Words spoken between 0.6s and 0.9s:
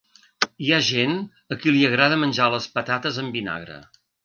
Hi ha